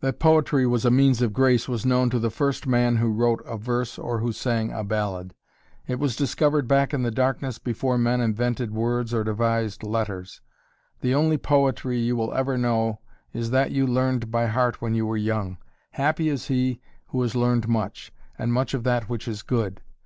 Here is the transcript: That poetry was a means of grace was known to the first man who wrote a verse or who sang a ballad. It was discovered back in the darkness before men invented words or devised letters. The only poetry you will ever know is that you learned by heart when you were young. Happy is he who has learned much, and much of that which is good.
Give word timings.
That 0.00 0.18
poetry 0.18 0.66
was 0.66 0.86
a 0.86 0.90
means 0.90 1.20
of 1.20 1.34
grace 1.34 1.68
was 1.68 1.84
known 1.84 2.08
to 2.08 2.18
the 2.18 2.30
first 2.30 2.66
man 2.66 2.96
who 2.96 3.12
wrote 3.12 3.42
a 3.44 3.58
verse 3.58 3.98
or 3.98 4.20
who 4.20 4.32
sang 4.32 4.72
a 4.72 4.82
ballad. 4.82 5.34
It 5.86 5.98
was 5.98 6.16
discovered 6.16 6.66
back 6.66 6.94
in 6.94 7.02
the 7.02 7.10
darkness 7.10 7.58
before 7.58 7.98
men 7.98 8.22
invented 8.22 8.70
words 8.72 9.12
or 9.12 9.22
devised 9.22 9.82
letters. 9.82 10.40
The 11.02 11.14
only 11.14 11.36
poetry 11.36 11.98
you 11.98 12.16
will 12.16 12.32
ever 12.32 12.56
know 12.56 13.00
is 13.34 13.50
that 13.50 13.70
you 13.70 13.86
learned 13.86 14.30
by 14.30 14.46
heart 14.46 14.80
when 14.80 14.94
you 14.94 15.04
were 15.04 15.18
young. 15.18 15.58
Happy 15.90 16.30
is 16.30 16.46
he 16.48 16.80
who 17.08 17.20
has 17.20 17.34
learned 17.34 17.68
much, 17.68 18.12
and 18.38 18.54
much 18.54 18.72
of 18.72 18.82
that 18.84 19.10
which 19.10 19.28
is 19.28 19.42
good. 19.42 19.82